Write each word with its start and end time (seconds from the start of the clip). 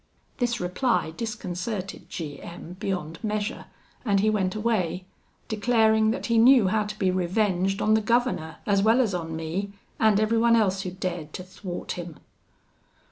This 0.39 0.59
reply 0.59 1.13
disconcerted 1.15 2.09
G 2.09 2.41
M 2.41 2.75
beyond 2.79 3.23
measure 3.23 3.65
and 4.03 4.19
he 4.19 4.31
went 4.31 4.55
away, 4.55 5.05
declaring 5.47 6.09
that 6.09 6.25
he 6.25 6.39
knew 6.39 6.69
how 6.69 6.85
to 6.85 6.97
be 6.97 7.11
revenged 7.11 7.83
on 7.83 7.93
the 7.93 8.01
governor, 8.01 8.55
as 8.65 8.81
well 8.81 8.99
as 8.99 9.13
on 9.13 9.35
me, 9.35 9.73
and 9.99 10.19
everyone 10.19 10.55
else 10.55 10.81
who 10.81 10.89
dared 10.89 11.33
to 11.33 11.43
thwart 11.43 11.91
him. 11.91 12.15